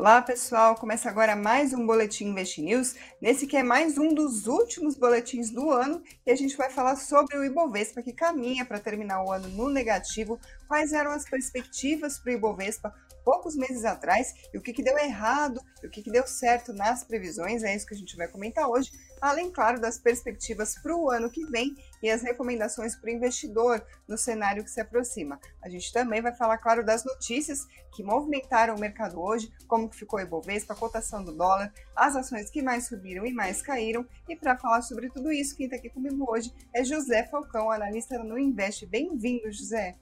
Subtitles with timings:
[0.00, 0.76] Olá, pessoal.
[0.76, 2.94] Começa agora mais um Boletim Invest News.
[3.20, 6.96] Nesse que é mais um dos últimos boletins do ano e a gente vai falar
[6.96, 10.40] sobre o Ibovespa que caminha para terminar o ano no negativo.
[10.66, 14.96] Quais eram as perspectivas para o Ibovespa poucos meses atrás e o que, que deu
[14.96, 17.62] errado e o que, que deu certo nas previsões.
[17.62, 18.90] É isso que a gente vai comentar hoje.
[19.20, 23.84] Além, claro, das perspectivas para o ano que vem e as recomendações para o investidor
[24.08, 25.38] no cenário que se aproxima.
[25.62, 30.18] A gente também vai falar, claro, das notícias que movimentaram o mercado hoje, como ficou
[30.18, 34.06] o Ibovespa, a cotação do dólar, as ações que mais subiram e mais caíram.
[34.26, 38.18] E para falar sobre tudo isso, quem está aqui comigo hoje é José Falcão, analista
[38.18, 38.86] no Invest.
[38.86, 39.96] Bem-vindo, José.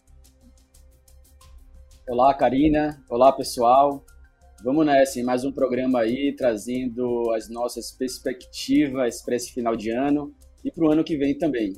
[2.08, 3.02] Olá, Karina.
[3.10, 4.05] Olá, pessoal.
[4.60, 9.90] Vamos nessa, em mais um programa aí, trazendo as nossas perspectivas para esse final de
[9.90, 11.74] ano e para o ano que vem também.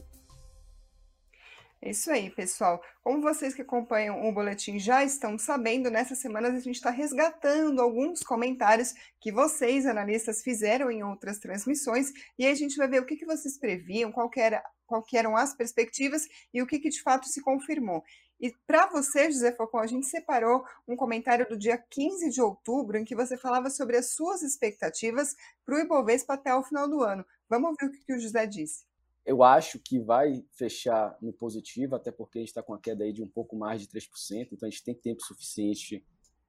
[1.83, 2.83] É isso aí, pessoal.
[3.03, 7.83] Como vocês que acompanham o boletim já estão sabendo, nessas semanas a gente está resgatando
[7.83, 13.03] alguns comentários que vocês, analistas, fizeram em outras transmissões, e aí a gente vai ver
[13.03, 16.67] o que, que vocês previam, qual que era, qual que eram as perspectivas e o
[16.67, 18.03] que, que de fato se confirmou.
[18.41, 22.97] E para você, José Falcão, a gente separou um comentário do dia 15 de outubro
[22.97, 27.03] em que você falava sobre as suas expectativas para o Ibovespa até o final do
[27.03, 27.25] ano.
[27.51, 28.87] Vamos ver o que, que o José disse.
[29.27, 33.05] Eu acho que vai fechar no positivo, até porque a gente está com a queda
[33.05, 36.03] aí de um pouco mais de 3%, então a gente tem tempo suficiente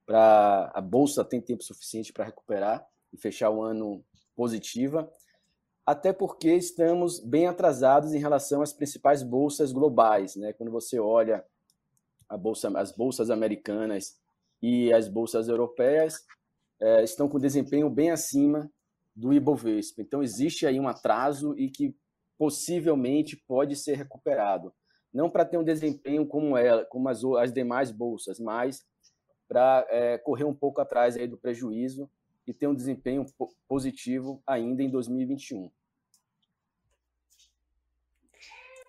[0.06, 0.72] para.
[0.74, 4.02] A Bolsa tem tempo suficiente para recuperar e fechar o ano
[4.34, 5.12] positiva,
[5.84, 10.36] até porque estamos bem atrasados em relação às principais bolsas globais.
[10.36, 10.54] Né?
[10.54, 11.44] Quando você olha
[12.36, 14.18] bolsa, as bolsas americanas
[14.60, 16.24] e as bolsas europeias
[16.80, 18.70] é, estão com desempenho bem acima
[19.14, 20.02] do Ibovespa.
[20.02, 21.94] Então existe aí um atraso e que
[22.38, 24.72] possivelmente pode ser recuperado.
[25.12, 28.84] Não para ter um desempenho como ela, como as, as demais bolsas, mas
[29.46, 32.10] para é, correr um pouco atrás aí do prejuízo
[32.46, 33.24] e ter um desempenho
[33.68, 35.70] positivo ainda em 2021.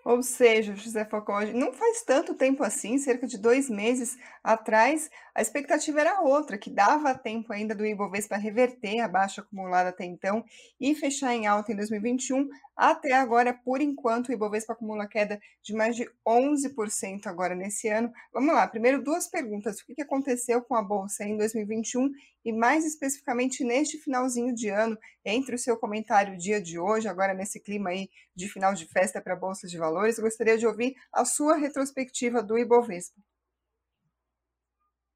[0.04, 5.42] Ou seja, José Falcão, não faz tanto tempo assim, cerca de dois meses atrás, a
[5.42, 10.46] expectativa era outra, que dava tempo ainda do Ibovespa reverter a baixa acumulada até então
[10.80, 12.48] e fechar em alta em 2021.
[12.76, 18.14] Até agora, por enquanto, o Ibovespa acumula queda de mais de 11% agora nesse ano.
[18.32, 19.80] Vamos lá, primeiro duas perguntas.
[19.80, 22.12] O que aconteceu com a Bolsa em 2021
[22.46, 27.34] e mais especificamente neste finalzinho de ano, entre o seu comentário dia de hoje, agora
[27.34, 30.96] nesse clima aí de final de festa para a Bolsa de Valores, gostaria de ouvir
[31.12, 33.23] a sua retrospectiva do Ibovespa.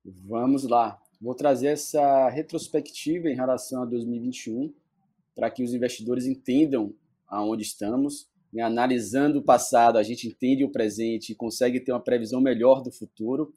[0.07, 1.01] Vamos lá.
[1.19, 4.73] Vou trazer essa retrospectiva em relação a 2021
[5.35, 6.93] para que os investidores entendam
[7.27, 8.29] aonde estamos.
[8.53, 8.63] Né?
[8.63, 12.91] Analisando o passado, a gente entende o presente e consegue ter uma previsão melhor do
[12.91, 13.53] futuro.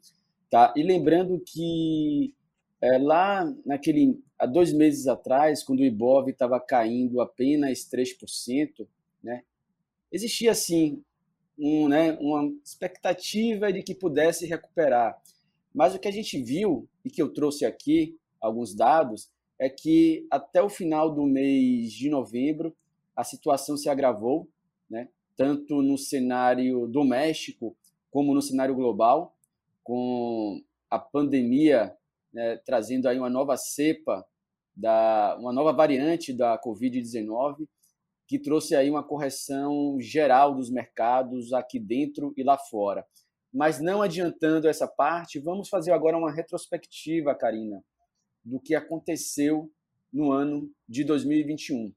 [0.49, 0.73] Tá?
[0.75, 2.33] E lembrando que
[2.81, 8.87] é, lá naquele há dois meses atrás, quando o Ibov estava caindo apenas 3%,
[9.23, 9.43] né,
[10.11, 11.01] existia assim
[11.57, 15.21] um, né, uma expectativa de que pudesse recuperar.
[15.73, 20.25] Mas o que a gente viu e que eu trouxe aqui alguns dados é que
[20.29, 22.75] até o final do mês de novembro
[23.15, 24.49] a situação se agravou,
[24.89, 27.75] né, tanto no cenário doméstico
[28.09, 29.35] como no cenário global,
[29.83, 31.95] com a pandemia
[32.33, 34.25] né, trazendo aí uma nova cepa,
[34.75, 37.67] da, uma nova variante da Covid-19,
[38.27, 43.05] que trouxe aí uma correção geral dos mercados aqui dentro e lá fora.
[43.53, 47.83] Mas não adiantando essa parte, vamos fazer agora uma retrospectiva, Karina,
[48.43, 49.71] do que aconteceu
[50.11, 51.93] no ano de 2021.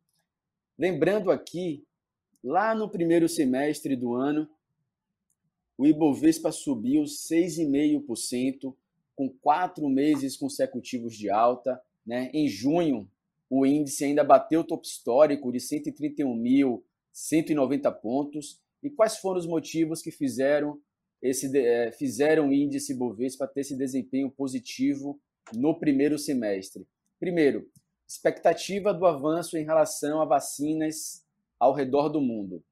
[0.77, 1.85] Lembrando aqui,
[2.43, 4.49] lá no primeiro semestre do ano,
[5.79, 8.75] o Ibovespa subiu 6,5%,
[9.17, 11.81] com quatro meses consecutivos de alta.
[12.05, 12.33] Né?
[12.35, 13.09] Em junho,
[13.49, 18.61] o índice ainda bateu o topo histórico de 131.190 pontos.
[18.83, 20.81] E quais foram os motivos que fizeram
[21.25, 25.19] esse é, fizeram o índice Bovespa ter esse desempenho positivo
[25.55, 26.87] no primeiro semestre?
[27.19, 27.67] Primeiro,
[28.07, 31.25] expectativa do avanço em relação a vacinas
[31.59, 32.63] ao redor do mundo.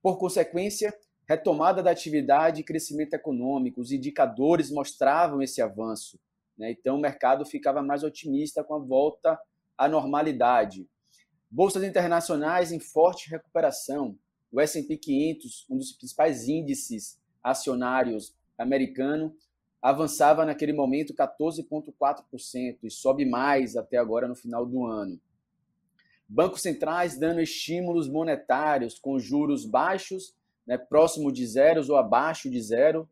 [0.00, 0.96] Por consequência,
[1.28, 6.16] retomada da atividade e crescimento econômico, os indicadores mostravam esse avanço.
[6.56, 6.70] Né?
[6.70, 9.36] Então, o mercado ficava mais otimista com a volta
[9.76, 10.88] à normalidade.
[11.50, 14.16] Bolsas internacionais em forte recuperação.
[14.52, 19.34] O S&P 500, um dos principais índices acionários americano,
[19.80, 25.18] avançava naquele momento 14,4% e sobe mais até agora no final do ano.
[26.28, 30.34] Bancos centrais dando estímulos monetários com juros baixos
[30.70, 33.08] né, próximo de zeros ou abaixo de zero,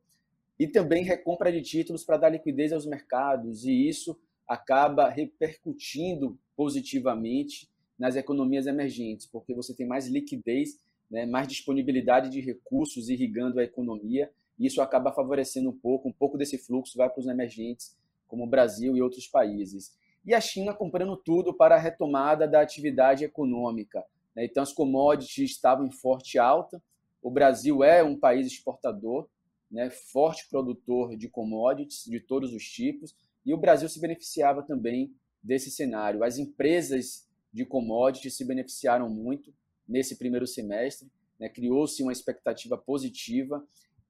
[0.58, 4.16] e também recompra de títulos para dar liquidez aos mercados, e isso
[4.46, 10.78] acaba repercutindo positivamente nas economias emergentes, porque você tem mais liquidez,
[11.10, 16.12] né, mais disponibilidade de recursos irrigando a economia, e isso acaba favorecendo um pouco, um
[16.12, 17.96] pouco desse fluxo vai para os emergentes,
[18.26, 19.96] como o Brasil e outros países.
[20.24, 24.04] E a China comprando tudo para a retomada da atividade econômica.
[24.34, 24.44] Né?
[24.44, 26.82] Então, as commodities estavam em forte alta.
[27.22, 29.28] O Brasil é um país exportador,
[29.70, 29.88] né?
[29.90, 33.14] forte produtor de commodities de todos os tipos,
[33.46, 36.22] e o Brasil se beneficiava também desse cenário.
[36.22, 39.54] As empresas de commodities se beneficiaram muito
[39.88, 41.08] nesse primeiro semestre,
[41.38, 41.48] né?
[41.48, 43.64] criou-se uma expectativa positiva,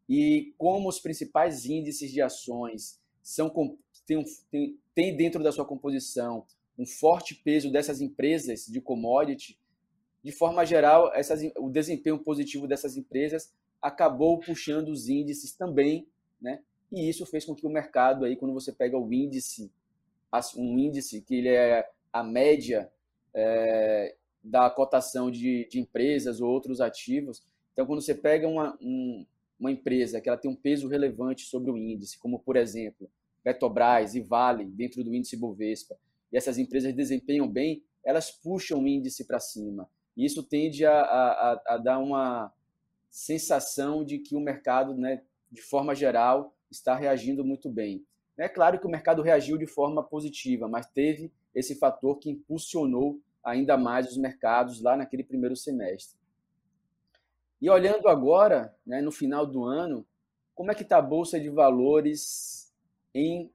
[0.08, 3.52] e como os principais índices de ações são
[4.94, 6.46] tem dentro da sua composição
[6.78, 9.58] um forte peso dessas empresas de commodity,
[10.22, 13.52] de forma geral, essas, o desempenho positivo dessas empresas
[13.82, 16.08] acabou puxando os índices também,
[16.40, 16.60] né?
[16.90, 19.70] E isso fez com que o mercado aí, quando você pega o índice,
[20.56, 22.90] um índice que ele é a média
[23.34, 27.42] é, da cotação de, de, empresas ou outros ativos,
[27.72, 29.26] então quando você pega uma, um,
[29.58, 33.10] uma empresa que ela tem um peso relevante sobre o índice, como por exemplo
[33.42, 35.96] Petrobras e Vale dentro do índice Bovespa,
[36.32, 39.88] e essas empresas desempenham bem, elas puxam o índice para cima.
[40.16, 42.52] E isso tende a, a, a, dar uma
[43.10, 48.04] sensação de que o mercado, né, de forma geral, está reagindo muito bem.
[48.36, 53.20] É claro que o mercado reagiu de forma positiva, mas teve esse fator que impulsionou
[53.44, 56.18] ainda mais os mercados lá naquele primeiro semestre.
[57.60, 60.06] E olhando agora, né, no final do ano,
[60.54, 62.72] como é que está a Bolsa de Valores
[63.14, 63.50] em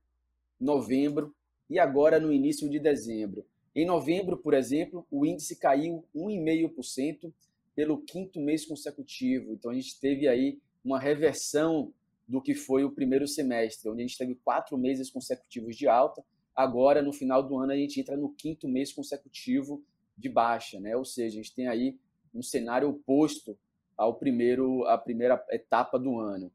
[0.59, 1.33] novembro
[1.69, 3.45] e agora no início de dezembro?
[3.75, 7.33] Em novembro, por exemplo, o índice caiu 1,5%
[7.75, 9.53] pelo quinto mês consecutivo.
[9.53, 11.91] Então a gente teve aí uma reversão
[12.27, 16.23] do que foi o primeiro semestre, onde a gente teve quatro meses consecutivos de alta.
[16.55, 19.83] Agora, no final do ano, a gente entra no quinto mês consecutivo
[20.17, 20.95] de baixa, né?
[20.95, 21.97] Ou seja, a gente tem aí
[22.33, 23.57] um cenário oposto
[23.97, 26.51] ao primeiro, à primeira etapa do ano.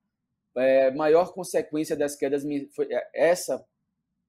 [0.56, 3.64] É, maior consequência das quedas foi é, essa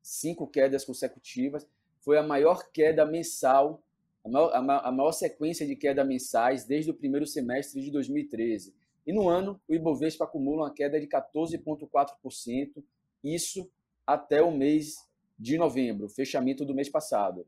[0.01, 1.68] cinco quedas consecutivas
[2.00, 3.83] foi a maior queda mensal,
[4.24, 8.74] a maior, a maior sequência de queda mensais desde o primeiro semestre de 2013.
[9.06, 12.83] E no ano, o Ibovespa acumula uma queda de 14,4%,
[13.24, 13.69] isso
[14.06, 15.07] até o mês
[15.39, 17.47] de novembro, fechamento do mês passado.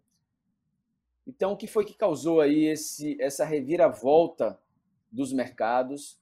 [1.27, 4.57] Então, o que foi que causou aí esse, essa reviravolta
[5.11, 6.19] dos mercados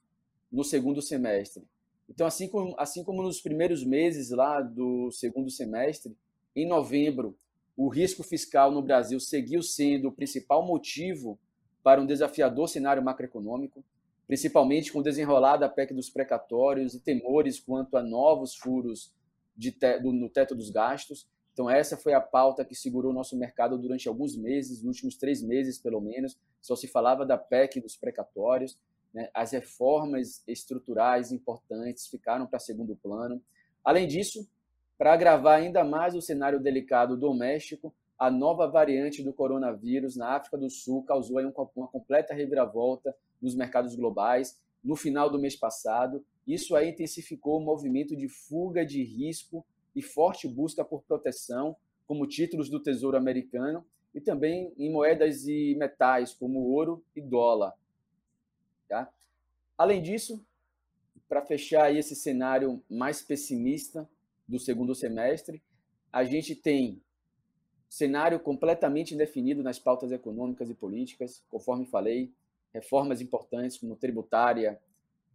[0.50, 1.64] no segundo semestre.
[2.08, 6.16] Então, assim como, assim como nos primeiros meses lá do segundo semestre,
[6.56, 7.36] em novembro,
[7.76, 11.38] o risco fiscal no Brasil seguiu sendo o principal motivo
[11.82, 13.84] para um desafiador cenário macroeconômico,
[14.26, 19.14] principalmente com o desenrolar da PEC dos precatórios e temores quanto a novos furos
[19.58, 21.26] te, do, no teto dos gastos.
[21.60, 25.16] Então, essa foi a pauta que segurou o nosso mercado durante alguns meses, nos últimos
[25.18, 26.34] três meses, pelo menos.
[26.58, 28.78] Só se falava da PEC dos precatórios.
[29.12, 29.28] Né?
[29.34, 33.42] As reformas estruturais importantes ficaram para segundo plano.
[33.84, 34.48] Além disso,
[34.96, 40.56] para agravar ainda mais o cenário delicado doméstico, a nova variante do coronavírus na África
[40.56, 41.40] do Sul causou
[41.76, 46.24] uma completa reviravolta nos mercados globais no final do mês passado.
[46.46, 49.62] Isso aí intensificou o movimento de fuga de risco
[49.94, 51.76] e forte busca por proteção,
[52.06, 53.84] como títulos do Tesouro Americano,
[54.14, 57.74] e também em moedas e metais, como ouro e dólar.
[58.88, 59.08] Tá?
[59.78, 60.44] Além disso,
[61.28, 64.08] para fechar esse cenário mais pessimista
[64.48, 65.62] do segundo semestre,
[66.12, 67.00] a gente tem
[67.88, 72.32] cenário completamente indefinido nas pautas econômicas e políticas, conforme falei,
[72.72, 74.80] reformas importantes como tributária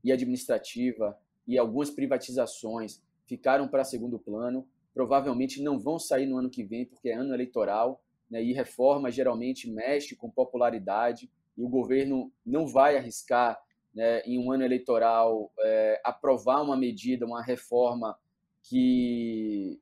[0.03, 6.50] e administrativa e algumas privatizações ficaram para segundo plano, provavelmente não vão sair no ano
[6.50, 11.70] que vem porque é ano eleitoral, né, e reforma geralmente mexe com popularidade e o
[11.70, 13.60] governo não vai arriscar
[13.94, 18.17] né, em um ano eleitoral é, aprovar uma medida, uma reforma
[18.62, 19.79] que,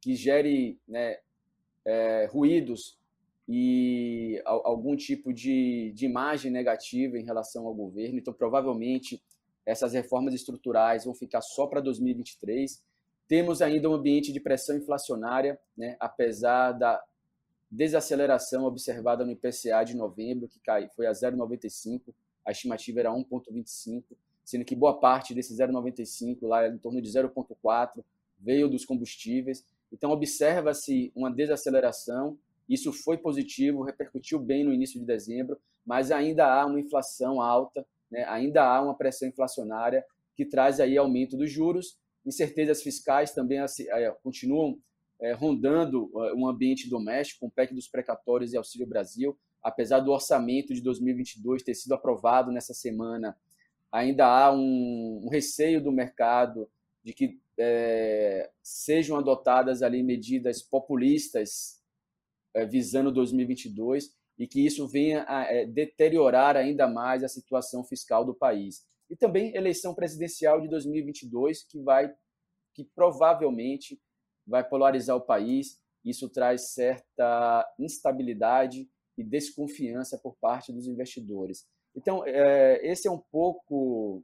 [0.00, 1.18] que gere né,
[1.84, 2.98] é, ruídos
[3.48, 8.18] e algum tipo de, de imagem negativa em relação ao governo.
[8.18, 9.22] Então, provavelmente,
[9.66, 12.82] essas reformas estruturais vão ficar só para 2023.
[13.26, 17.02] Temos ainda um ambiente de pressão inflacionária, né, apesar da
[17.68, 24.04] desaceleração observada no IPCA de novembro, que cai, foi a 0,95, a estimativa era 1,25,
[24.44, 28.04] sendo que boa parte desse 0,95, lá em torno de 0,4,
[28.38, 29.66] veio dos combustíveis.
[29.92, 36.46] Então, observa-se uma desaceleração, isso foi positivo, repercutiu bem no início de dezembro, mas ainda
[36.46, 38.24] há uma inflação alta, né?
[38.24, 43.58] ainda há uma pressão inflacionária que traz aí aumento dos juros, incertezas fiscais também
[44.22, 44.78] continuam
[45.20, 49.38] é, rondando um ambiente doméstico, com o PEC dos precatórios e Auxílio Brasil.
[49.62, 53.36] Apesar do orçamento de 2022 ter sido aprovado nessa semana,
[53.90, 56.68] ainda há um, um receio do mercado
[57.02, 61.80] de que é, sejam adotadas ali medidas populistas
[62.54, 68.24] é, visando 2022 e que isso venha a é, deteriorar ainda mais a situação fiscal
[68.24, 68.86] do país.
[69.08, 72.12] E também eleição presidencial de 2022 que vai
[72.74, 73.98] que provavelmente
[74.46, 75.80] vai polarizar o país.
[76.04, 81.66] Isso traz certa instabilidade e desconfiança por parte dos investidores.
[81.94, 84.22] Então, é, esse é um pouco,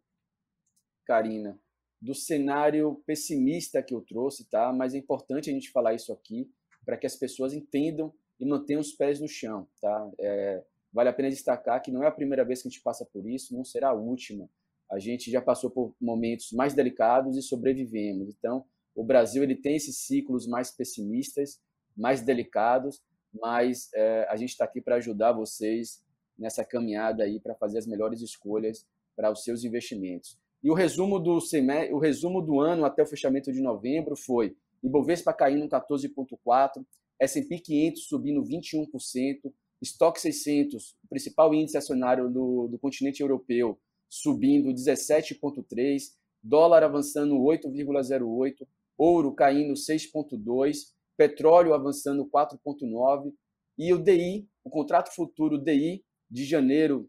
[1.07, 1.59] Karina,
[2.01, 4.71] do cenário pessimista que eu trouxe, tá?
[4.73, 6.53] Mas é importante a gente falar isso aqui
[6.85, 8.13] para que as pessoas entendam
[8.43, 10.11] e mantenham os pés no chão, tá?
[10.19, 13.07] É, vale a pena destacar que não é a primeira vez que a gente passa
[13.07, 14.51] por isso, não será a última.
[14.91, 18.29] A gente já passou por momentos mais delicados e sobrevivemos.
[18.29, 18.65] Então,
[18.97, 21.61] o Brasil ele tem esses ciclos mais pessimistas,
[21.97, 23.01] mais delicados,
[23.33, 26.03] mas é, a gente está aqui para ajudar vocês
[26.37, 28.85] nessa caminhada aí para fazer as melhores escolhas
[29.15, 30.37] para os seus investimentos.
[30.61, 34.57] E o resumo do semestre, o resumo do ano até o fechamento de novembro foi:
[34.83, 36.85] Ibovespa caindo 14.4,
[37.23, 44.71] S&P 500 subindo 21%, Stock 600, o principal índice acionário do, do continente europeu, subindo
[44.71, 48.67] 17.3, dólar avançando 8,08,
[48.99, 53.33] ouro caindo 6,2, petróleo avançando 4,9
[53.79, 57.09] e o DI, o contrato futuro DI de janeiro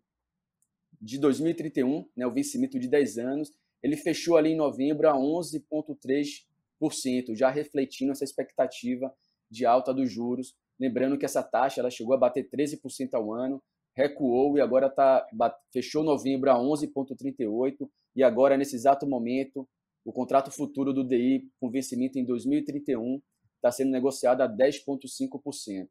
[1.02, 3.52] de 2031, né, o vencimento de 10 anos,
[3.82, 9.12] ele fechou ali em novembro a 11,3%, já refletindo essa expectativa
[9.54, 10.56] de alta dos juros.
[10.80, 13.62] Lembrando que essa taxa ela chegou a bater 13% ao ano,
[13.96, 15.26] recuou e agora tá,
[15.72, 19.68] fechou novembro a 11,38% e agora, nesse exato momento,
[20.04, 23.22] o contrato futuro do DI com vencimento em 2031
[23.56, 25.88] está sendo negociado a 10,5%.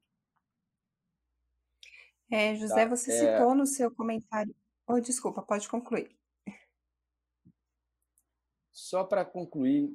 [2.31, 2.89] É, José, tá?
[2.89, 3.19] você é...
[3.19, 4.55] citou no seu comentário.
[4.87, 6.11] Oh, desculpa, pode concluir.
[8.73, 9.91] Só para concluir,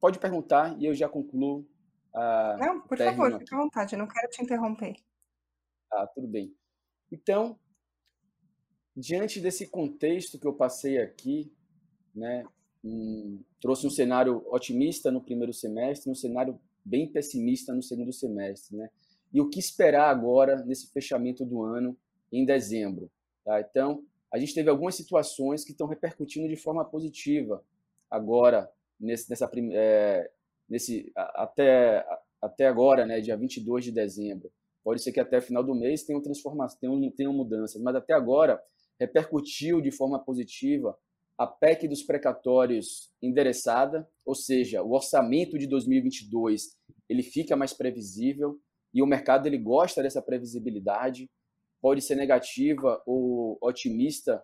[0.00, 1.68] pode perguntar e eu já concluo.
[2.14, 4.94] A não, por favor, fique à vontade, eu não quero te interromper.
[5.90, 6.54] Ah, tudo bem.
[7.10, 7.58] Então,
[8.96, 11.52] diante desse contexto que eu passei aqui,
[12.14, 12.44] né,
[12.84, 18.76] um, trouxe um cenário otimista no primeiro semestre, um cenário bem pessimista no segundo semestre,
[18.76, 18.90] né?
[19.32, 21.96] E o que esperar agora nesse fechamento do ano
[22.30, 23.10] em dezembro?
[23.44, 23.60] Tá?
[23.60, 27.64] Então, a gente teve algumas situações que estão repercutindo de forma positiva
[28.10, 30.30] agora nesse, nessa é,
[30.72, 32.04] nesse até
[32.40, 34.50] até agora, né, dia 22 de dezembro.
[34.82, 38.60] Pode ser que até final do mês tenham transformação, tenham, tenham mudanças, mas até agora
[38.98, 40.98] repercutiu de forma positiva
[41.38, 46.76] a PEC dos precatórios endereçada, ou seja, o orçamento de 2022
[47.08, 48.58] ele fica mais previsível
[48.92, 51.30] e o mercado ele gosta dessa previsibilidade.
[51.80, 54.42] Pode ser negativa ou otimista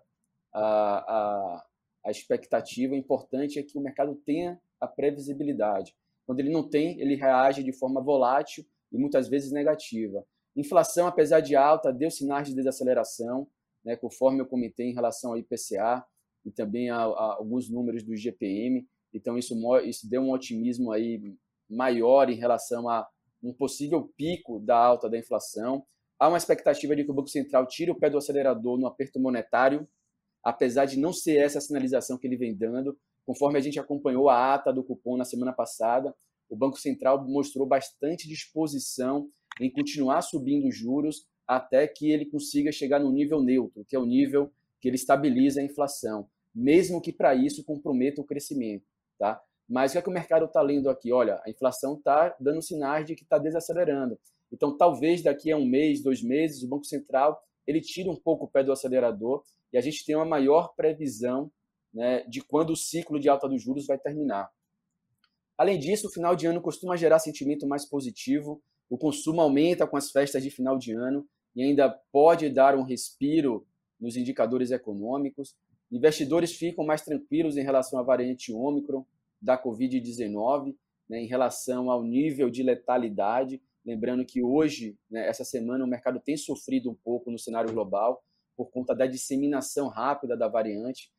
[0.53, 1.67] a, a,
[2.07, 2.95] a expectativa.
[2.95, 5.95] O importante é que o mercado tenha a previsibilidade.
[6.29, 10.23] Quando ele não tem, ele reage de forma volátil e muitas vezes negativa.
[10.55, 13.49] Inflação, apesar de alta, deu sinais de desaceleração,
[13.83, 16.05] né, conforme eu comentei em relação ao IPCA
[16.45, 18.87] e também a, a alguns números do GPM.
[19.15, 19.55] Então isso,
[19.87, 21.35] isso deu um otimismo aí
[21.67, 23.09] maior em relação a
[23.43, 25.83] um possível pico da alta da inflação.
[26.19, 29.19] Há uma expectativa de que o Banco Central tire o pé do acelerador no aperto
[29.19, 29.89] monetário,
[30.45, 32.99] apesar de não ser essa a sinalização que ele vem dando.
[33.29, 36.17] Conforme a gente acompanhou a ata do cupom na semana passada,
[36.49, 39.29] o Banco Central mostrou bastante disposição
[39.61, 43.99] em continuar subindo os juros até que ele consiga chegar no nível neutro, que é
[43.99, 48.87] o nível que ele estabiliza a inflação, mesmo que para isso comprometa o crescimento.
[49.19, 49.39] Tá?
[49.69, 51.13] Mas o que, é que o mercado está lendo aqui?
[51.13, 54.19] Olha, a inflação está dando sinais de que está desacelerando.
[54.51, 58.47] Então, talvez daqui a um mês, dois meses, o Banco Central ele tire um pouco
[58.47, 61.53] o pé do acelerador e a gente tenha uma maior previsão
[61.93, 64.51] né, de quando o ciclo de alta dos juros vai terminar.
[65.57, 69.97] Além disso, o final de ano costuma gerar sentimento mais positivo, o consumo aumenta com
[69.97, 73.67] as festas de final de ano e ainda pode dar um respiro
[74.01, 75.57] nos indicadores econômicos.
[75.91, 79.05] Investidores ficam mais tranquilos em relação à variante Ômicron
[79.41, 80.75] da Covid-19,
[81.09, 83.61] né, em relação ao nível de letalidade.
[83.85, 88.23] Lembrando que hoje, né, essa semana, o mercado tem sofrido um pouco no cenário global
[88.57, 91.11] por conta da disseminação rápida da variante.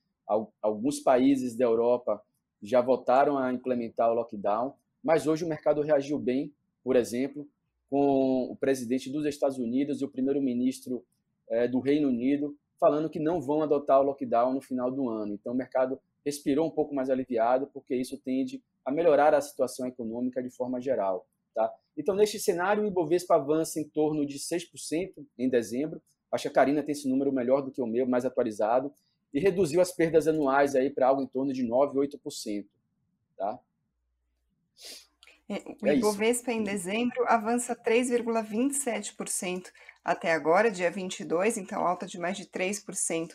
[0.61, 2.21] Alguns países da Europa
[2.61, 7.47] já voltaram a implementar o lockdown, mas hoje o mercado reagiu bem, por exemplo,
[7.89, 11.03] com o presidente dos Estados Unidos e o primeiro-ministro
[11.49, 15.33] é, do Reino Unido falando que não vão adotar o lockdown no final do ano.
[15.33, 19.85] Então, o mercado respirou um pouco mais aliviado, porque isso tende a melhorar a situação
[19.85, 21.27] econômica de forma geral.
[21.53, 21.71] Tá?
[21.97, 26.01] Então, neste cenário, o Ibovespa avança em torno de 6% em dezembro.
[26.31, 28.93] Acho que a Karina tem esse número melhor do que o meu, mais atualizado.
[29.33, 32.65] E reduziu as perdas anuais aí para algo em torno de 9%, 8%.
[33.37, 33.59] Tá?
[35.47, 39.71] É, o é Ibovespa em dezembro avança 3,27%
[40.03, 43.33] até agora, dia 22, então alta de mais de 3%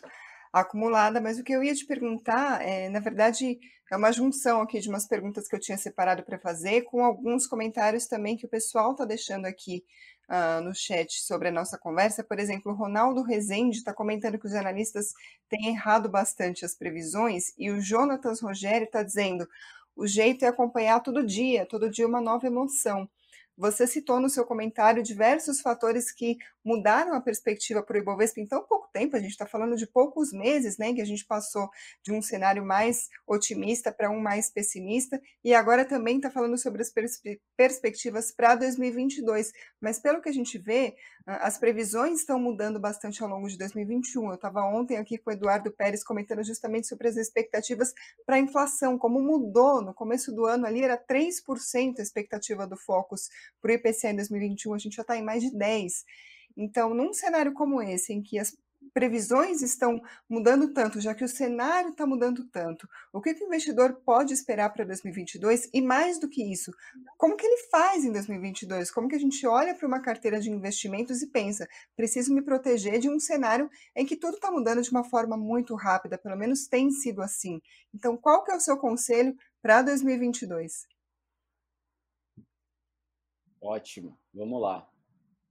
[0.51, 1.19] acumulada.
[1.19, 3.59] Mas o que eu ia te perguntar, é, na verdade,
[3.91, 7.45] é uma junção aqui de umas perguntas que eu tinha separado para fazer, com alguns
[7.45, 9.83] comentários também que o pessoal está deixando aqui
[10.29, 12.23] uh, no chat sobre a nossa conversa.
[12.23, 15.13] Por exemplo, o Ronaldo Rezende está comentando que os analistas
[15.49, 19.47] têm errado bastante as previsões, e o Jonatas Rogério está dizendo
[19.95, 23.09] o jeito é acompanhar todo dia, todo dia uma nova emoção.
[23.57, 28.45] Você citou no seu comentário diversos fatores que mudaram a perspectiva para o Ibovespa em
[28.45, 29.15] tão pouco tempo.
[29.15, 31.69] A gente está falando de poucos meses, né, que a gente passou
[32.03, 36.81] de um cenário mais otimista para um mais pessimista, e agora também está falando sobre
[36.81, 37.21] as pers
[37.55, 39.53] perspectivas para 2022.
[39.79, 40.95] Mas pelo que a gente vê,
[41.25, 44.29] as previsões estão mudando bastante ao longo de 2021.
[44.29, 47.93] Eu estava ontem aqui com o Eduardo Pérez comentando justamente sobre as expectativas
[48.25, 52.77] para a inflação, como mudou no começo do ano ali era 3% a expectativa do
[52.77, 53.29] Focus
[53.59, 55.89] para o IPCA em 2021, a gente já está em mais de 10%.
[56.57, 58.55] Então, num cenário como esse, em que as
[58.93, 63.47] previsões estão mudando tanto, já que o cenário está mudando tanto, o que, que o
[63.47, 65.69] investidor pode esperar para 2022?
[65.73, 66.71] E mais do que isso,
[67.17, 68.91] como que ele faz em 2022?
[68.91, 72.99] Como que a gente olha para uma carteira de investimentos e pensa, preciso me proteger
[72.99, 76.67] de um cenário em que tudo está mudando de uma forma muito rápida, pelo menos
[76.67, 77.61] tem sido assim.
[77.93, 80.87] Então, qual que é o seu conselho para 2022?
[83.61, 84.87] Ótimo, vamos lá.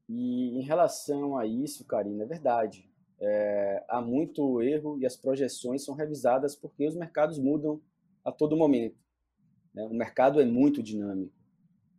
[0.08, 2.88] E em relação a isso, Karina, é verdade.
[3.26, 7.80] É, há muito erro e as projeções são revisadas porque os mercados mudam
[8.24, 8.96] a todo momento.
[9.72, 9.84] Né?
[9.84, 11.32] O mercado é muito dinâmico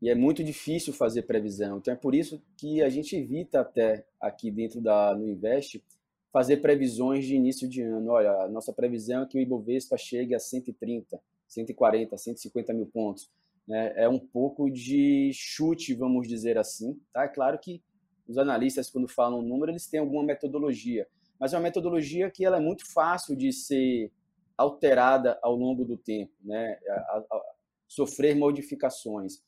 [0.02, 1.78] e é muito difícil fazer previsão.
[1.78, 5.84] Então é por isso que a gente evita até aqui dentro da no Invest
[6.32, 8.12] fazer previsões de início de ano.
[8.12, 13.30] Olha, a nossa previsão é que o Ibovespa chegue a 130, 140, 150 mil pontos
[13.68, 17.00] né, é um pouco de chute, vamos dizer assim.
[17.12, 17.24] Tá?
[17.24, 17.82] É claro que
[18.28, 21.08] os analistas, quando falam número, eles têm alguma metodologia,
[21.40, 24.12] mas é uma metodologia que ela é muito fácil de ser
[24.58, 26.78] alterada ao longo do tempo, né?
[26.88, 27.56] A, a,
[27.88, 29.42] sofrer modificações.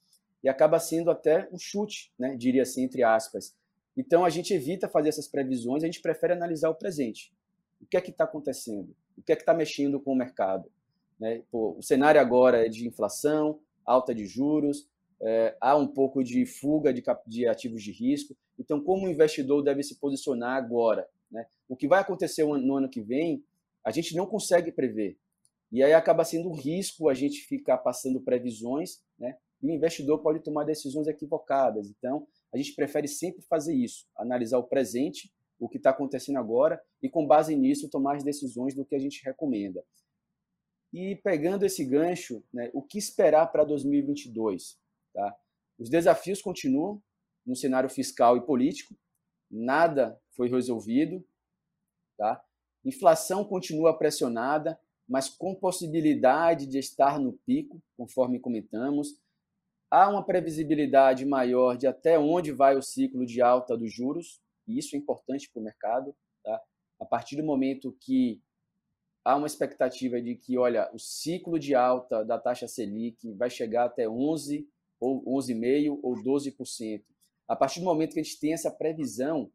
[0.44, 2.36] E acaba sendo até um chute, né?
[2.36, 3.56] diria assim, entre aspas.
[3.96, 7.34] Então a gente evita fazer essas previsões, a gente prefere analisar o presente.
[7.82, 8.96] O que é que está acontecendo?
[9.18, 10.70] O que é que está mexendo com o mercado?
[11.20, 11.42] Né?
[11.52, 14.88] Pô, o cenário agora é de inflação, alta de juros,
[15.20, 18.36] é, há um pouco de fuga de, de, ativos de risco.
[18.60, 21.08] Então, como o investidor deve se posicionar agora?
[21.32, 21.46] Né?
[21.68, 23.44] O que vai acontecer no ano que vem,
[23.84, 25.18] a gente não consegue prever.
[25.72, 29.38] E aí acaba sendo um risco a gente ficar passando previsões, né?
[29.62, 31.90] e o investidor pode tomar decisões equivocadas.
[31.90, 36.82] Então, a gente prefere sempre fazer isso, analisar o presente, o que está acontecendo agora,
[37.02, 39.84] e com base nisso tomar as decisões do que a gente recomenda.
[40.94, 44.80] E pegando esse gancho, né, o que esperar para 2022?
[45.14, 45.36] Tá?
[45.78, 47.02] Os desafios continuam
[47.46, 48.96] no cenário fiscal e político,
[49.50, 51.26] nada foi resolvido,
[52.18, 52.42] tá?
[52.86, 59.20] Inflação continua pressionada, mas com possibilidade de estar no pico, conforme comentamos.
[59.90, 64.78] Há uma previsibilidade maior de até onde vai o ciclo de alta dos juros, e
[64.78, 66.16] isso é importante para o mercado.
[66.44, 66.62] Tá?
[67.00, 68.42] A partir do momento que
[69.26, 73.86] há uma expectativa de que, olha, o ciclo de alta da taxa Selic vai chegar
[73.86, 74.68] até 11
[75.00, 77.04] ou 11,5 ou 12%.
[77.48, 79.52] A partir do momento que a gente tem essa previsão,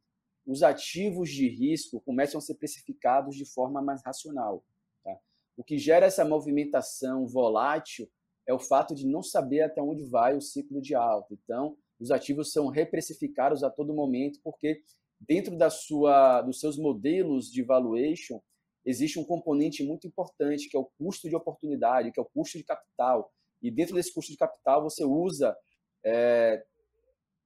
[0.46, 4.64] os ativos de risco começam a ser precificados de forma mais racional.
[5.04, 5.16] Tá?
[5.56, 8.08] O que gera essa movimentação volátil
[8.46, 11.32] é o fato de não saber até onde vai o ciclo de alta.
[11.32, 14.82] Então, os ativos são reprecificados a todo momento, porque
[15.20, 18.40] dentro da sua, dos seus modelos de valuation,
[18.84, 22.58] existe um componente muito importante, que é o custo de oportunidade, que é o custo
[22.58, 23.32] de capital.
[23.62, 25.56] E dentro desse custo de capital, você usa
[26.04, 26.64] é,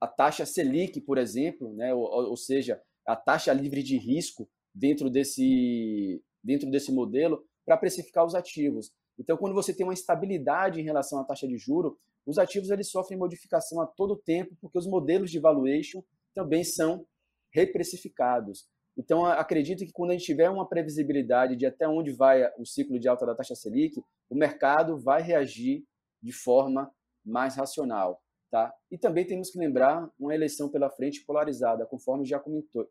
[0.00, 1.94] a taxa Selic, por exemplo, né?
[1.94, 8.24] ou, ou seja, a taxa livre de risco dentro desse, dentro desse modelo para precificar
[8.24, 8.92] os ativos.
[9.18, 12.90] Então, quando você tem uma estabilidade em relação à taxa de juro, os ativos eles
[12.90, 16.02] sofrem modificação a todo tempo, porque os modelos de valuation
[16.34, 17.06] também são
[17.50, 18.68] reprecificados.
[18.96, 22.98] Então, acredito que quando a gente tiver uma previsibilidade de até onde vai o ciclo
[22.98, 25.84] de alta da taxa Selic, o mercado vai reagir
[26.22, 26.90] de forma
[27.24, 28.22] mais racional.
[28.50, 28.72] Tá?
[28.90, 32.40] E também temos que lembrar uma eleição pela frente polarizada, conforme já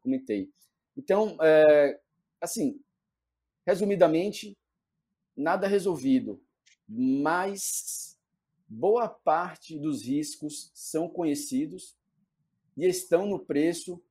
[0.02, 0.52] comentei.
[0.98, 2.00] Então, é,
[2.42, 2.80] assim,
[3.66, 4.58] resumidamente,
[5.36, 6.42] nada resolvido,
[6.88, 8.18] mas
[8.68, 11.96] boa parte dos riscos são conhecidos
[12.78, 14.02] e estão no preço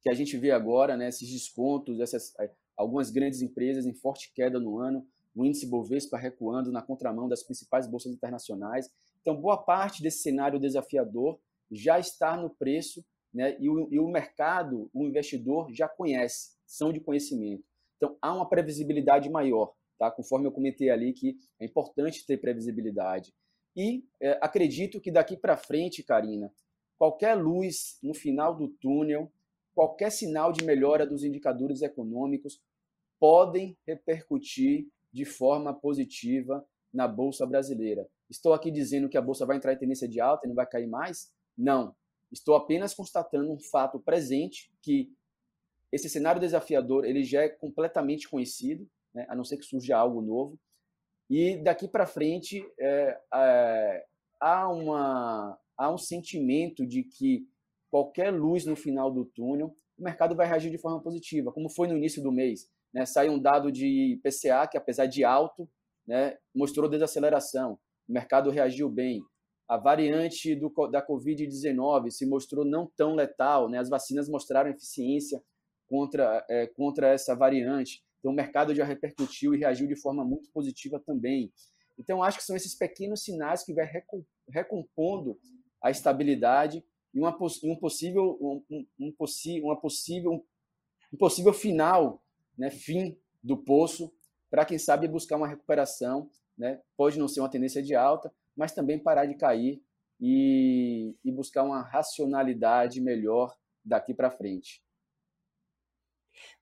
[0.00, 4.32] que a gente vê agora, né, esses descontos, essas, eh, algumas grandes empresas em forte
[4.34, 8.90] queda no ano, o índice Bovespa recuando na contramão das principais bolsas internacionais.
[9.22, 14.08] Então, boa parte desse cenário desafiador já está no preço né, e, o, e o
[14.08, 17.64] mercado, o investidor já conhece, são de conhecimento.
[17.96, 20.10] Então, há uma previsibilidade maior, tá?
[20.10, 23.32] conforme eu comentei ali que é importante ter previsibilidade.
[23.76, 26.52] E é, acredito que daqui para frente, Karina,
[26.98, 29.32] qualquer luz no final do túnel,
[29.74, 32.60] qualquer sinal de melhora dos indicadores econômicos
[33.18, 38.06] podem repercutir de forma positiva na bolsa brasileira.
[38.32, 40.66] Estou aqui dizendo que a bolsa vai entrar em tendência de alta e não vai
[40.66, 41.30] cair mais?
[41.56, 41.94] Não.
[42.32, 45.12] Estou apenas constatando um fato presente que
[45.92, 50.22] esse cenário desafiador ele já é completamente conhecido, né, a não ser que surja algo
[50.22, 50.58] novo.
[51.28, 54.06] E daqui para frente é, é,
[54.40, 57.46] há, uma, há um sentimento de que
[57.90, 61.86] qualquer luz no final do túnel, o mercado vai reagir de forma positiva, como foi
[61.86, 62.66] no início do mês.
[62.94, 65.68] Né, sai um dado de PCA que, apesar de alto,
[66.06, 67.78] né, mostrou desaceleração.
[68.12, 69.24] O mercado reagiu bem
[69.66, 73.78] a variante do, da Covid-19 se mostrou não tão letal, né?
[73.78, 75.42] as vacinas mostraram eficiência
[75.88, 80.50] contra, é, contra essa variante, então o mercado já repercutiu e reagiu de forma muito
[80.52, 81.50] positiva também.
[81.98, 83.90] Então, acho que são esses pequenos sinais que vai
[84.46, 85.38] recompondo
[85.82, 89.14] a estabilidade e uma, um possível, um, um, um,
[89.62, 90.44] uma possível,
[91.10, 92.22] um possível final,
[92.58, 94.12] né, fim do poço,
[94.50, 96.28] para quem sabe buscar uma recuperação.
[96.56, 96.80] Né?
[96.96, 99.82] Pode não ser uma tendência de alta, mas também parar de cair
[100.20, 104.82] e, e buscar uma racionalidade melhor daqui para frente.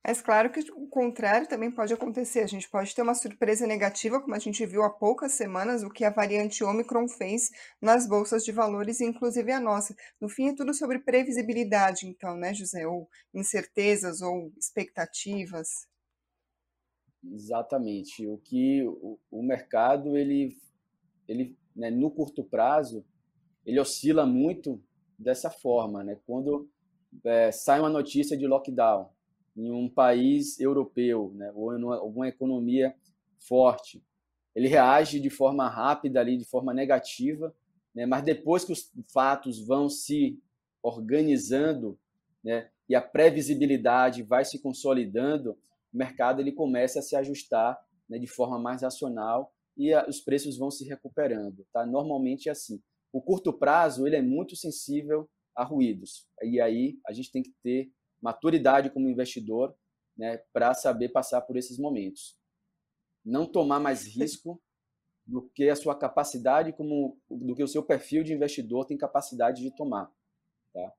[0.04, 2.40] Mas claro que o contrário também pode acontecer.
[2.40, 5.90] A gente pode ter uma surpresa negativa, como a gente viu há poucas semanas, o
[5.90, 7.50] que a variante Omicron fez
[7.80, 9.94] nas bolsas de valores, inclusive a nossa.
[10.20, 12.86] No fim, é tudo sobre previsibilidade, então, né, José?
[12.86, 15.89] Ou incertezas ou expectativas.
[17.24, 18.26] Exatamente.
[18.26, 20.56] O que o, o mercado ele,
[21.28, 23.04] ele né, no curto prazo,
[23.64, 24.82] ele oscila muito
[25.18, 26.02] dessa forma.
[26.02, 26.18] Né?
[26.26, 26.68] Quando
[27.24, 29.10] é, sai uma notícia de lockdown
[29.56, 32.94] em um país europeu né, ou em alguma economia
[33.38, 34.02] forte,
[34.54, 37.54] ele reage de forma rápida, ali, de forma negativa,
[37.94, 38.06] né?
[38.06, 40.38] mas depois que os fatos vão se
[40.82, 41.98] organizando
[42.42, 45.56] né, e a previsibilidade vai se consolidando,
[45.92, 50.20] o mercado ele começa a se ajustar né, de forma mais racional e a, os
[50.20, 51.66] preços vão se recuperando.
[51.72, 51.86] Tá?
[51.86, 52.82] Normalmente é assim.
[53.12, 56.28] O curto prazo ele é muito sensível a ruídos.
[56.42, 59.74] E aí a gente tem que ter maturidade como investidor
[60.16, 62.38] né, para saber passar por esses momentos.
[63.24, 64.62] Não tomar mais risco
[65.26, 69.62] do que a sua capacidade, como do que o seu perfil de investidor tem capacidade
[69.62, 70.10] de tomar.
[70.72, 70.92] Tá?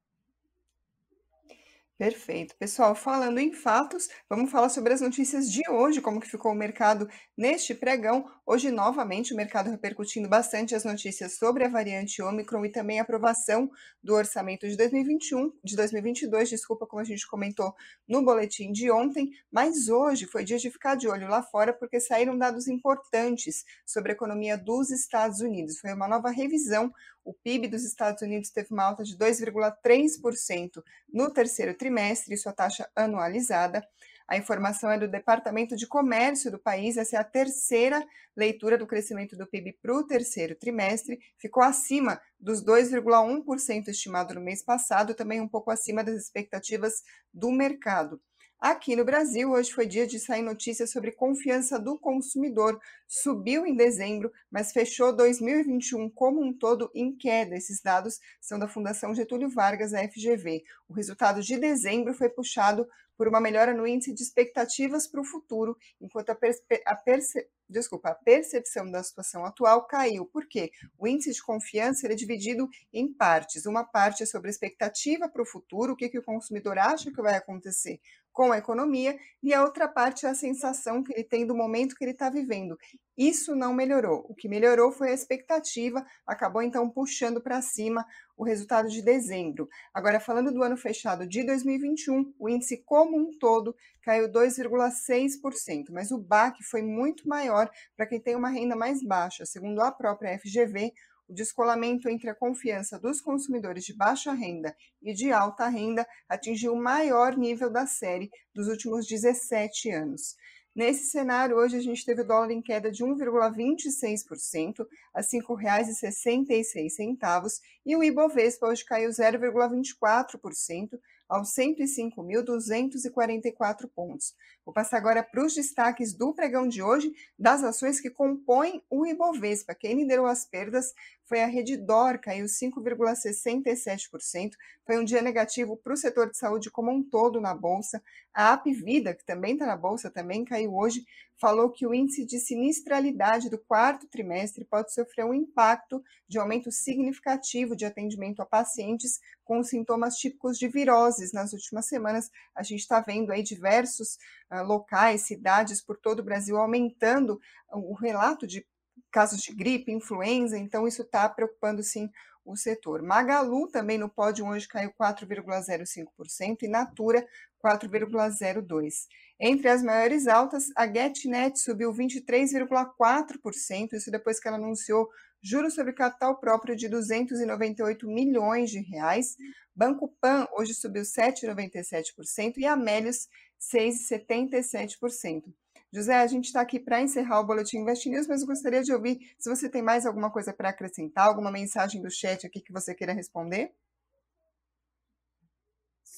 [2.01, 2.55] Perfeito.
[2.57, 6.55] Pessoal, falando em fatos, vamos falar sobre as notícias de hoje, como que ficou o
[6.55, 8.27] mercado neste pregão.
[8.43, 13.03] Hoje, novamente, o mercado repercutindo bastante as notícias sobre a variante Omicron e também a
[13.03, 13.69] aprovação
[14.03, 17.71] do orçamento de 2021, de 2022, desculpa, como a gente comentou
[18.09, 21.99] no boletim de ontem, mas hoje foi dia de ficar de olho lá fora porque
[21.99, 25.77] saíram dados importantes sobre a economia dos Estados Unidos.
[25.77, 26.91] Foi uma nova revisão
[27.23, 32.53] o PIB dos Estados Unidos teve uma alta de 2,3% no terceiro trimestre, isso a
[32.53, 33.85] taxa anualizada.
[34.27, 38.01] A informação é do Departamento de Comércio do país, essa é a terceira
[38.35, 44.41] leitura do crescimento do PIB para o terceiro trimestre, ficou acima dos 2,1% estimado no
[44.41, 47.03] mês passado, também um pouco acima das expectativas
[47.33, 48.21] do mercado.
[48.61, 52.79] Aqui no Brasil, hoje foi dia de sair notícias sobre confiança do consumidor.
[53.07, 57.55] Subiu em dezembro, mas fechou 2021 como um todo em queda.
[57.55, 60.63] Esses dados são da Fundação Getúlio Vargas, a FGV.
[60.87, 65.25] O resultado de dezembro foi puxado por uma melhora no índice de expectativas para o
[65.25, 66.37] futuro, enquanto a,
[66.85, 70.25] a, perce desculpa, a percepção da situação atual caiu.
[70.25, 70.71] Por quê?
[70.97, 73.65] O índice de confiança é dividido em partes.
[73.65, 77.11] Uma parte é sobre a expectativa para o futuro, o que, que o consumidor acha
[77.11, 77.99] que vai acontecer
[78.31, 81.95] com a economia, e a outra parte é a sensação que ele tem do momento
[81.95, 82.77] que ele está vivendo.
[83.17, 84.25] Isso não melhorou.
[84.29, 88.05] O que melhorou foi a expectativa, acabou então puxando para cima
[88.37, 89.69] o resultado de dezembro.
[89.93, 96.11] Agora, falando do ano fechado de 2021, o índice como um todo caiu 2,6%, mas
[96.11, 99.45] o baque foi muito maior para quem tem uma renda mais baixa.
[99.45, 100.91] Segundo a própria FGV,
[101.31, 106.73] o descolamento entre a confiança dos consumidores de baixa renda e de alta renda atingiu
[106.73, 110.35] o maior nível da série dos últimos 17 anos.
[110.75, 117.59] Nesse cenário, hoje a gente teve o dólar em queda de 1,26% a R$ 5,66
[117.85, 120.99] e o Ibovespa hoje caiu 0,24%
[121.31, 124.35] aos 105.244 pontos.
[124.65, 129.05] Vou passar agora para os destaques do pregão de hoje das ações que compõem o
[129.05, 129.73] Ibovespa.
[129.73, 134.51] Quem liderou as perdas foi a Redditor, caiu 5,67%.
[134.85, 138.03] Foi um dia negativo para o setor de saúde como um todo na Bolsa.
[138.33, 141.05] A Apvida, que também está na Bolsa, também caiu hoje,
[141.41, 146.71] falou que o índice de sinistralidade do quarto trimestre pode sofrer um impacto de aumento
[146.71, 151.33] significativo de atendimento a pacientes com sintomas típicos de viroses.
[151.33, 154.19] Nas últimas semanas, a gente está vendo aí diversos
[154.51, 157.41] uh, locais, cidades por todo o Brasil aumentando
[157.73, 158.63] o relato de
[159.09, 162.07] casos de gripe, influenza, então isso está preocupando sim
[162.45, 163.01] o setor.
[163.01, 167.25] Magalu também no pódio hoje caiu 4,05% e Natura
[167.63, 168.91] 4,02%.
[169.39, 175.09] Entre as maiores altas, a GetNet subiu 23,4%, isso depois que ela anunciou
[175.41, 179.35] juros sobre capital próprio de 298 milhões de reais.
[179.75, 183.27] Banco Pan hoje subiu 7,97% e Amélios
[183.59, 185.51] 6,77%.
[185.93, 188.93] José, a gente está aqui para encerrar o Boletim Invest News, mas eu gostaria de
[188.93, 192.71] ouvir se você tem mais alguma coisa para acrescentar, alguma mensagem do chat aqui que
[192.71, 193.73] você queira responder.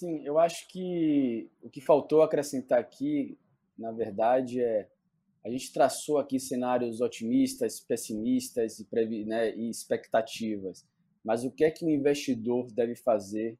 [0.04, 3.40] Sim, eu acho que o que faltou acrescentar aqui,
[3.78, 4.90] na verdade, é
[5.46, 10.86] a gente traçou aqui cenários otimistas, pessimistas e, né, e expectativas.
[11.24, 13.58] Mas o que é que o investidor deve fazer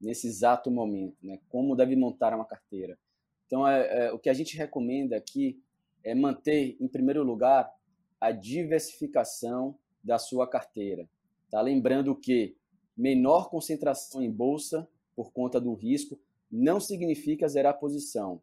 [0.00, 1.16] nesse exato momento?
[1.22, 1.38] Né?
[1.48, 2.98] Como deve montar uma carteira?
[3.46, 5.62] Então, é, é, o que a gente recomenda aqui
[6.02, 7.72] é manter, em primeiro lugar,
[8.20, 11.08] a diversificação da sua carteira.
[11.52, 11.60] Tá?
[11.60, 12.56] Lembrando que
[12.96, 16.18] menor concentração em bolsa por conta do risco
[16.50, 18.40] não significa zerar posição.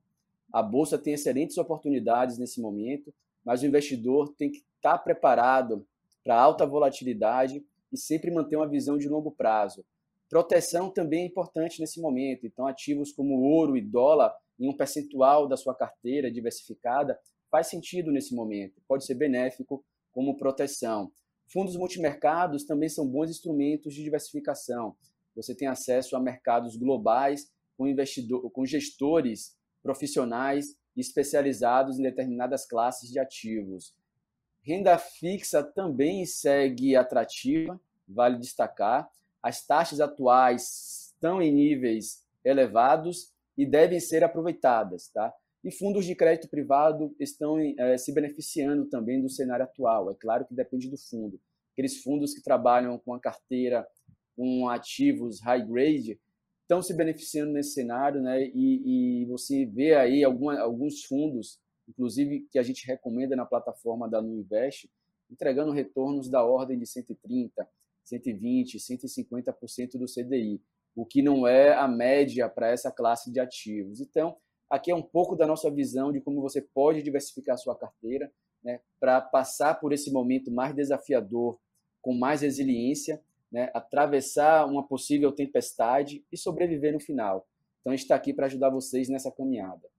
[0.52, 5.86] A bolsa tem excelentes oportunidades nesse momento, mas o investidor tem que estar tá preparado
[6.24, 9.86] para alta volatilidade e sempre manter uma visão de longo prazo.
[10.30, 15.48] Proteção também é importante nesse momento, então ativos como ouro e dólar em um percentual
[15.48, 21.12] da sua carteira diversificada faz sentido nesse momento, pode ser benéfico como proteção.
[21.52, 24.96] Fundos multimercados também são bons instrumentos de diversificação.
[25.36, 33.10] Você tem acesso a mercados globais com, investidor, com gestores profissionais especializados em determinadas classes
[33.10, 33.96] de ativos.
[34.64, 39.10] Renda fixa também segue atrativa, vale destacar.
[39.42, 45.08] As taxas atuais estão em níveis elevados e devem ser aproveitadas.
[45.08, 45.34] Tá?
[45.64, 50.12] E fundos de crédito privado estão é, se beneficiando também do cenário atual.
[50.12, 51.40] É claro que depende do fundo.
[51.74, 53.88] Aqueles fundos que trabalham com a carteira
[54.42, 56.20] com ativos high grade
[56.64, 58.44] estão se beneficiando nesse cenário, né?
[58.56, 64.10] E, e você vê aí alguma, alguns fundos, inclusive que a gente recomenda na plataforma
[64.10, 64.90] da Nuinvest,
[65.30, 67.68] entregando retornos da ordem de 130,
[68.04, 70.60] 120, 150% do CDI
[70.96, 74.02] o que não é a média para essa classe de ativos.
[74.02, 74.36] Então,
[74.70, 78.32] aqui é um pouco da nossa visão de como você pode diversificar a sua carteira
[78.64, 81.60] né, para passar por esse momento mais desafiador,
[82.02, 83.22] com mais resiliência,
[83.52, 87.48] né, atravessar uma possível tempestade e sobreviver no final.
[87.80, 89.90] Então, a gente está aqui para ajudar vocês nessa caminhada.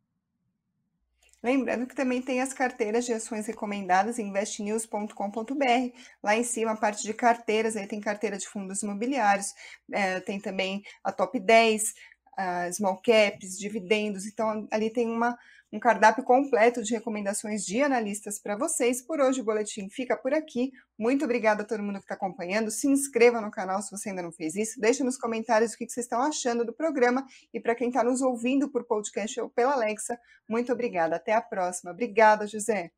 [1.42, 5.96] Lembrando que também tem as carteiras de ações recomendadas em investnews.com.br.
[6.22, 9.52] Lá em cima, a parte de carteiras, aí tem carteira de fundos imobiliários,
[9.92, 11.94] é, tem também a top 10,
[12.38, 14.24] a small caps, dividendos.
[14.24, 15.36] Então, ali tem uma
[15.72, 19.00] um cardápio completo de recomendações de analistas para vocês.
[19.00, 20.70] Por hoje o boletim fica por aqui.
[20.98, 22.70] Muito obrigada a todo mundo que está acompanhando.
[22.70, 24.78] Se inscreva no canal se você ainda não fez isso.
[24.78, 27.24] Deixe nos comentários o que vocês estão achando do programa.
[27.54, 31.16] E para quem está nos ouvindo por podcast ou pela Alexa, muito obrigada.
[31.16, 31.90] Até a próxima.
[31.90, 32.90] Obrigada, José.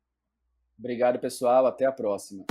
[0.77, 1.65] Obrigado, pessoal.
[1.65, 2.45] Até a próxima.